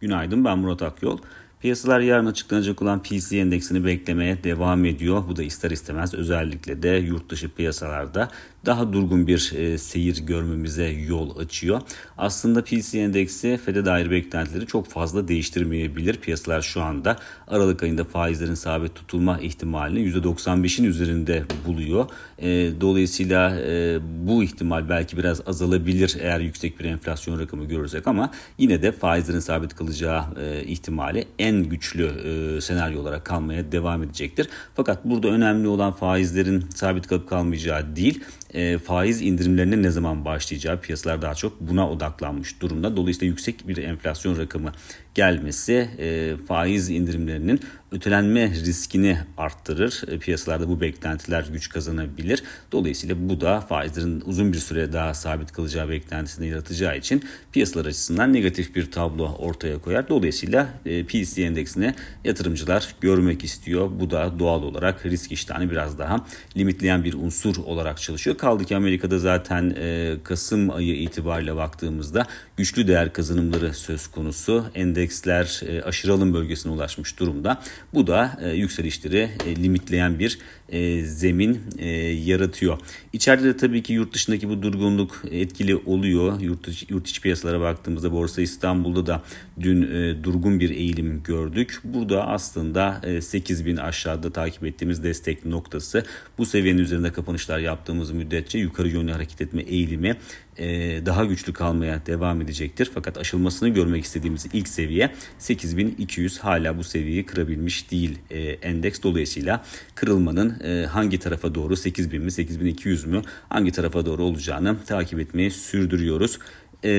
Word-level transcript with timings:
Günaydın 0.00 0.44
ben 0.44 0.58
Murat 0.58 0.82
Akyol. 0.82 1.18
Piyasalar 1.60 2.00
yarın 2.00 2.26
açıklanacak 2.26 2.82
olan 2.82 3.02
PC 3.02 3.38
endeksini 3.38 3.84
beklemeye 3.84 4.44
devam 4.44 4.84
ediyor. 4.84 5.22
Bu 5.28 5.36
da 5.36 5.42
ister 5.42 5.70
istemez 5.70 6.14
özellikle 6.14 6.82
de 6.82 6.88
yurt 6.88 7.30
dışı 7.30 7.54
piyasalarda 7.54 8.30
daha 8.68 8.92
durgun 8.92 9.26
bir 9.26 9.52
e, 9.56 9.78
seyir 9.78 10.26
görmemize 10.26 10.88
yol 10.88 11.38
açıyor. 11.38 11.80
Aslında 12.18 12.64
PC 12.64 12.98
endeksi 12.98 13.60
FED'e 13.64 13.84
dair 13.84 14.10
beklentileri 14.10 14.66
çok 14.66 14.86
fazla 14.86 15.28
değiştirmeyebilir. 15.28 16.16
Piyasalar 16.16 16.62
şu 16.62 16.82
anda 16.82 17.16
Aralık 17.46 17.82
ayında 17.82 18.04
faizlerin 18.04 18.54
sabit 18.54 18.94
tutulma 18.94 19.38
ihtimalini 19.38 20.08
%95'in 20.08 20.84
üzerinde 20.84 21.42
buluyor. 21.66 22.06
E, 22.38 22.48
dolayısıyla 22.80 23.60
e, 23.60 23.98
bu 24.26 24.44
ihtimal 24.44 24.88
belki 24.88 25.16
biraz 25.16 25.40
azalabilir 25.46 26.16
eğer 26.20 26.40
yüksek 26.40 26.80
bir 26.80 26.84
enflasyon 26.84 27.40
rakamı 27.40 27.64
görürsek 27.64 28.06
ama 28.06 28.30
yine 28.58 28.82
de 28.82 28.92
faizlerin 28.92 29.40
sabit 29.40 29.74
kalacağı 29.74 30.22
e, 30.40 30.64
ihtimali 30.64 31.26
en 31.38 31.62
güçlü 31.62 32.04
e, 32.04 32.60
senaryo 32.60 33.00
olarak 33.00 33.24
kalmaya 33.24 33.72
devam 33.72 34.02
edecektir. 34.02 34.48
Fakat 34.74 35.04
burada 35.04 35.28
önemli 35.28 35.68
olan 35.68 35.92
faizlerin 35.92 36.64
sabit 36.74 37.06
kalıp 37.06 37.28
kalmayacağı 37.28 37.96
değil, 37.96 38.24
e, 38.58 38.78
faiz 38.78 39.22
indirimlerinin 39.22 39.82
ne 39.82 39.90
zaman 39.90 40.24
başlayacağı 40.24 40.80
piyasalar 40.80 41.22
daha 41.22 41.34
çok 41.34 41.60
buna 41.60 41.90
odaklanmış 41.90 42.60
durumda. 42.60 42.96
Dolayısıyla 42.96 43.30
yüksek 43.30 43.68
bir 43.68 43.76
enflasyon 43.76 44.38
rakamı 44.38 44.72
gelmesi 45.14 45.88
e, 45.98 46.36
faiz 46.48 46.90
indirimlerinin 46.90 47.60
ötelenme 47.92 48.50
riskini 48.50 49.18
arttırır. 49.36 50.02
E, 50.08 50.18
piyasalarda 50.18 50.68
bu 50.68 50.80
beklentiler 50.80 51.46
güç 51.52 51.68
kazanabilir. 51.68 52.42
Dolayısıyla 52.72 53.28
bu 53.28 53.40
da 53.40 53.60
faizlerin 53.60 54.22
uzun 54.26 54.52
bir 54.52 54.58
süre 54.58 54.92
daha 54.92 55.14
sabit 55.14 55.52
kalacağı 55.52 55.88
beklentisini 55.88 56.48
yaratacağı 56.48 56.98
için 56.98 57.22
piyasalar 57.52 57.86
açısından 57.86 58.32
negatif 58.32 58.74
bir 58.76 58.90
tablo 58.90 59.34
ortaya 59.38 59.78
koyar. 59.78 60.08
Dolayısıyla 60.08 60.68
e, 60.86 61.04
PC 61.04 61.42
endeksine 61.42 61.94
yatırımcılar 62.24 62.94
görmek 63.00 63.44
istiyor. 63.44 63.90
Bu 64.00 64.10
da 64.10 64.38
doğal 64.38 64.62
olarak 64.62 65.06
risk 65.06 65.32
iştahını 65.32 65.70
biraz 65.70 65.98
daha 65.98 66.26
limitleyen 66.56 67.04
bir 67.04 67.14
unsur 67.14 67.56
olarak 67.56 68.00
çalışıyor. 68.00 68.37
Kaldı 68.38 68.64
ki 68.64 68.76
Amerika'da 68.76 69.18
zaten 69.18 69.74
e, 69.78 70.16
Kasım 70.24 70.70
ayı 70.70 70.96
itibariyle 70.96 71.56
baktığımızda 71.56 72.26
güçlü 72.56 72.88
değer 72.88 73.12
kazanımları 73.12 73.74
söz 73.74 74.06
konusu. 74.06 74.64
Endeksler 74.74 75.60
e, 75.66 75.82
aşırı 75.82 76.12
alım 76.12 76.34
bölgesine 76.34 76.72
ulaşmış 76.72 77.18
durumda. 77.18 77.62
Bu 77.94 78.06
da 78.06 78.38
e, 78.42 78.50
yükselişleri 78.50 79.30
e, 79.46 79.56
limitleyen 79.56 80.18
bir 80.18 80.38
e, 80.68 81.04
zemin 81.04 81.60
e, 81.78 81.88
yaratıyor. 82.06 82.78
İçeride 83.12 83.44
de 83.44 83.56
tabii 83.56 83.82
ki 83.82 83.92
yurt 83.92 84.14
dışındaki 84.14 84.48
bu 84.48 84.62
durgunluk 84.62 85.22
etkili 85.30 85.76
oluyor. 85.76 86.40
Yurt, 86.40 86.68
içi, 86.68 86.86
yurt 86.88 87.08
içi 87.08 87.20
piyasalara 87.20 87.60
baktığımızda 87.60 88.12
Borsa 88.12 88.42
İstanbul'da 88.42 89.06
da 89.06 89.22
dün 89.60 89.82
e, 89.82 90.24
durgun 90.24 90.60
bir 90.60 90.70
eğilim 90.70 91.22
gördük. 91.22 91.80
Burada 91.84 92.26
aslında 92.26 93.00
e, 93.04 93.20
8 93.20 93.66
bin 93.66 93.76
aşağıda 93.76 94.32
takip 94.32 94.64
ettiğimiz 94.64 95.02
destek 95.02 95.44
noktası. 95.44 96.04
Bu 96.38 96.46
seviyenin 96.46 96.82
üzerinde 96.82 97.12
kapanışlar 97.12 97.58
yaptığımız 97.58 98.10
müddetçe 98.28 98.58
yukarı 98.58 98.88
yönlü 98.88 99.12
hareket 99.12 99.40
etme 99.40 99.62
eğilimi 99.62 100.16
e, 100.58 100.66
daha 101.06 101.24
güçlü 101.24 101.52
kalmaya 101.52 102.06
devam 102.06 102.40
edecektir. 102.40 102.90
Fakat 102.94 103.18
aşılmasını 103.18 103.68
görmek 103.68 104.04
istediğimiz 104.04 104.46
ilk 104.52 104.68
seviye 104.68 105.12
8200 105.38 106.38
hala 106.38 106.78
bu 106.78 106.84
seviyeyi 106.84 107.26
kırabilmiş 107.26 107.90
değil 107.90 108.18
e, 108.30 108.40
endeks. 108.40 109.02
Dolayısıyla 109.02 109.64
kırılmanın 109.94 110.60
e, 110.60 110.86
hangi 110.86 111.18
tarafa 111.18 111.54
doğru 111.54 111.76
8000 111.76 112.22
mi 112.22 112.30
8200 112.30 113.04
mü 113.04 113.22
hangi 113.48 113.72
tarafa 113.72 114.06
doğru 114.06 114.24
olacağını 114.24 114.76
takip 114.84 115.20
etmeyi 115.20 115.50
sürdürüyoruz. 115.50 116.38
E, 116.84 116.90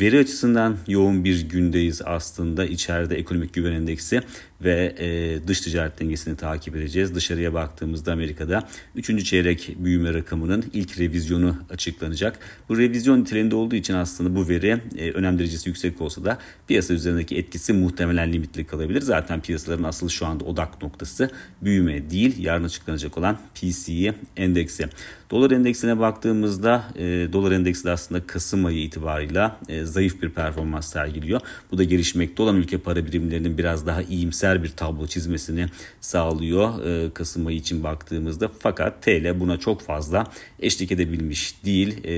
veri 0.00 0.18
açısından 0.18 0.76
yoğun 0.88 1.24
bir 1.24 1.48
gündeyiz 1.48 2.02
aslında. 2.04 2.64
İçeride 2.64 3.16
ekonomik 3.16 3.54
güven 3.54 3.72
endeksi 3.72 4.20
ve 4.64 4.94
e, 4.98 5.38
dış 5.48 5.60
ticaret 5.60 6.00
dengesini 6.00 6.36
takip 6.36 6.76
edeceğiz. 6.76 7.14
Dışarıya 7.14 7.54
baktığımızda 7.54 8.12
Amerika'da 8.12 8.68
3. 8.94 9.24
çeyrek 9.24 9.74
büyüme 9.78 10.14
rakamının 10.14 10.64
ilk 10.72 10.98
revizyonu 10.98 11.56
açıklanacak. 11.70 12.38
Bu 12.68 12.78
revizyon 12.78 13.20
niteliğinde 13.20 13.54
olduğu 13.54 13.76
için 13.76 13.94
aslında 13.94 14.36
bu 14.36 14.48
veri 14.48 14.80
e, 14.96 15.10
önem 15.10 15.38
derecesi 15.38 15.68
yüksek 15.68 16.00
olsa 16.00 16.24
da 16.24 16.38
piyasa 16.68 16.94
üzerindeki 16.94 17.36
etkisi 17.36 17.72
muhtemelen 17.72 18.32
limitli 18.32 18.66
kalabilir. 18.66 19.00
Zaten 19.00 19.40
piyasaların 19.40 19.84
asıl 19.84 20.08
şu 20.08 20.26
anda 20.26 20.44
odak 20.44 20.82
noktası 20.82 21.30
büyüme 21.62 22.10
değil, 22.10 22.34
yarın 22.38 22.64
açıklanacak 22.64 23.18
olan 23.18 23.38
PCE 23.54 24.14
endeksi. 24.36 24.88
Dolar 25.30 25.50
endeksine 25.50 25.98
baktığımızda 25.98 26.84
e, 26.96 27.02
dolar 27.32 27.52
endeksi 27.52 27.84
de 27.84 27.90
aslında 27.90 28.26
Kasım 28.26 28.64
ayı 28.64 28.84
itibarıyla 29.20 29.60
e, 29.68 29.84
zayıf 29.84 30.22
bir 30.22 30.30
performans 30.30 30.92
sergiliyor. 30.92 31.40
Bu 31.70 31.78
da 31.78 31.84
gelişmekte 31.84 32.42
olan 32.42 32.56
ülke 32.56 32.78
para 32.78 33.06
birimlerinin 33.06 33.58
biraz 33.58 33.86
daha 33.86 34.02
iyimser 34.02 34.62
bir 34.62 34.68
tablo 34.68 35.06
çizmesini 35.06 35.66
sağlıyor 36.00 36.84
e, 36.84 37.10
Kasım 37.14 37.46
ayı 37.46 37.56
için 37.56 37.84
baktığımızda. 37.84 38.50
Fakat 38.58 39.02
TL 39.02 39.40
buna 39.40 39.56
çok 39.56 39.80
fazla 39.80 40.24
eşlik 40.60 40.92
edebilmiş 40.92 41.64
değil 41.64 42.04
e, 42.04 42.14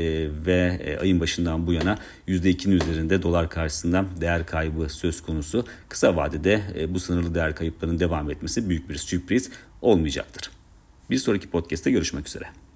ve 0.46 0.80
e, 0.84 0.98
ayın 0.98 1.20
başından 1.20 1.66
bu 1.66 1.72
yana 1.72 1.98
%2'nin 2.28 2.80
üzerinde 2.80 3.22
dolar 3.22 3.50
karşısında 3.50 4.04
değer 4.20 4.46
kaybı 4.46 4.88
söz 4.88 5.20
konusu. 5.20 5.64
Kısa 5.88 6.16
vadede 6.16 6.62
e, 6.78 6.94
bu 6.94 7.00
sınırlı 7.00 7.34
değer 7.34 7.54
kayıplarının 7.54 8.00
devam 8.00 8.30
etmesi 8.30 8.68
büyük 8.68 8.90
bir 8.90 8.96
sürpriz 8.96 9.50
olmayacaktır. 9.82 10.50
Bir 11.10 11.16
sonraki 11.16 11.50
podcast'te 11.50 11.90
görüşmek 11.90 12.28
üzere. 12.28 12.67